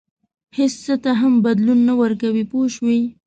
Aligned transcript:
هېڅ 0.57 0.73
څه 0.85 0.93
ته 1.03 1.11
هم 1.21 1.33
بدلون 1.45 1.79
نه 1.87 1.93
ورکوي 2.01 2.43
پوه 2.51 2.67
شوې!. 2.75 2.99